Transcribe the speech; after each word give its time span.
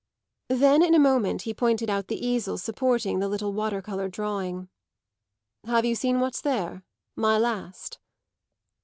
Then 0.49 0.81
in 0.81 0.95
a 0.95 0.99
moment 0.99 1.43
he 1.43 1.53
pointed 1.53 1.87
out 1.87 2.07
the 2.07 2.25
easel 2.25 2.57
supporting 2.57 3.19
the 3.19 3.27
little 3.27 3.53
water 3.53 3.83
colour 3.83 4.09
drawing. 4.09 4.67
"Have 5.65 5.85
you 5.85 5.93
seen 5.93 6.19
what's 6.19 6.41
there 6.41 6.83
my 7.15 7.37
last?" 7.37 7.99